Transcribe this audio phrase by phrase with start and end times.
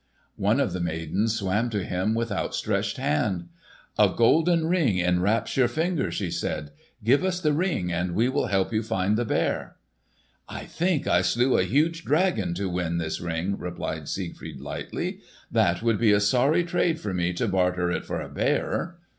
[0.37, 3.49] One of the maidens swam to him with outstretched hand.
[3.99, 6.71] "A golden Ring enwraps your finger," she said.
[7.03, 9.75] "Give us the Ring and we will help you find the bear."
[10.49, 15.19] "I think I slew a huge dragon to win this Ring," replied Siegfried lightly.
[15.51, 18.97] "That would be a sorry trade for me to barter it for a bear."